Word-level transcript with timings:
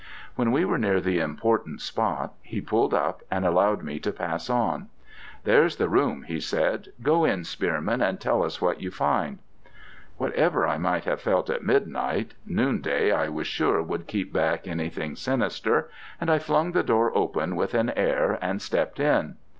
When 0.33 0.51
we 0.51 0.65
were 0.65 0.79
near 0.79 0.99
the 0.99 1.19
important 1.19 1.79
spot, 1.79 2.33
he 2.41 2.59
pulled 2.59 2.91
up, 2.91 3.21
and 3.29 3.45
allowed 3.45 3.83
me 3.83 3.99
to 3.99 4.11
pass 4.11 4.49
on. 4.49 4.89
'There's 5.43 5.75
the 5.75 5.89
room,' 5.89 6.23
he 6.23 6.39
said. 6.39 6.87
'Go 7.03 7.23
in, 7.23 7.43
Spearman, 7.43 8.01
and 8.01 8.19
tell 8.19 8.41
us 8.41 8.59
what 8.59 8.81
you 8.81 8.89
find.' 8.89 9.37
Whatever 10.17 10.65
I 10.67 10.79
might 10.79 11.03
have 11.05 11.21
felt 11.21 11.51
at 11.51 11.61
midnight, 11.63 12.33
noonday 12.47 13.11
I 13.11 13.29
was 13.29 13.45
sure 13.45 13.83
would 13.83 14.07
keep 14.07 14.33
back 14.33 14.67
anything 14.67 15.15
sinister, 15.15 15.91
and 16.19 16.31
I 16.31 16.39
flung 16.39 16.71
the 16.71 16.81
door 16.81 17.15
open 17.15 17.55
with 17.55 17.75
an 17.75 17.91
air 17.91 18.39
and 18.41 18.59
stepped 18.59 18.99
in. 18.99 19.35